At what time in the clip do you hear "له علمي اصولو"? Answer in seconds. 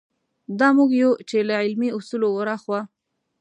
1.47-2.27